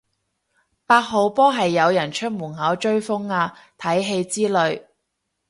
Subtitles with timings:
[0.87, 4.87] 八號波係有人出門口追風啊睇戲之類